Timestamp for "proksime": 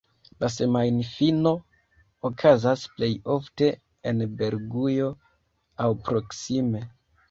6.07-6.89